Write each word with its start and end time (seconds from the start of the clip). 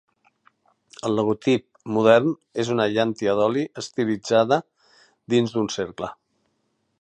El 1.09 1.17
logotip 1.17 1.65
modern 1.97 2.31
és 2.63 2.71
una 2.77 2.87
llàntia 2.95 3.37
d'oli 3.41 3.67
estilitzada 3.83 4.59
dins 5.35 5.55
un 5.63 5.71
cercle. 5.77 6.11